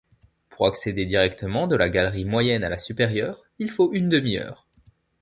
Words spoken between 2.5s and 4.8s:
à la supérieure il faut une demi-heure.